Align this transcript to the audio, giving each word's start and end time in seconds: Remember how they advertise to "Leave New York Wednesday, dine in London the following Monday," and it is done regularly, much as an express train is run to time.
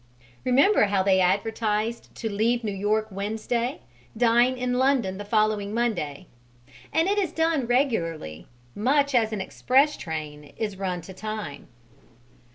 Remember 0.43 0.85
how 0.85 1.03
they 1.03 1.19
advertise 1.21 1.99
to 2.15 2.27
"Leave 2.27 2.63
New 2.63 2.71
York 2.73 3.09
Wednesday, 3.11 3.81
dine 4.17 4.57
in 4.57 4.79
London 4.79 5.19
the 5.19 5.23
following 5.25 5.75
Monday," 5.75 6.25
and 6.91 7.07
it 7.07 7.19
is 7.19 7.31
done 7.31 7.67
regularly, 7.67 8.47
much 8.73 9.13
as 9.13 9.31
an 9.31 9.41
express 9.41 9.95
train 9.95 10.53
is 10.57 10.75
run 10.77 11.01
to 11.01 11.13
time. 11.13 11.67